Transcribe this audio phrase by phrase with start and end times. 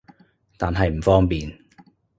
[0.57, 1.55] 但係唔方便